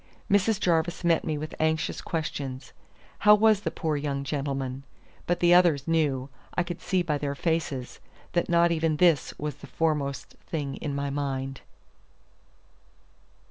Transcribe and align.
Mrs. 0.31 0.59
Jarvis 0.59 1.03
met 1.03 1.23
me 1.23 1.37
with 1.37 1.53
anxious 1.59 2.01
questions. 2.01 2.73
How 3.19 3.35
was 3.35 3.59
the 3.59 3.69
poor 3.69 3.95
young 3.95 4.23
gentleman? 4.23 4.81
But 5.27 5.41
the 5.41 5.53
others 5.53 5.87
knew, 5.87 6.27
I 6.55 6.63
could 6.63 6.81
see 6.81 7.03
by 7.03 7.19
their 7.19 7.35
faces, 7.35 7.99
that 8.33 8.49
not 8.49 8.71
even 8.71 8.97
this 8.97 9.31
was 9.37 9.57
the 9.57 9.67
foremost 9.67 10.35
thing 10.47 10.77
in 10.77 10.95
my 10.95 11.11
mind. 11.11 11.61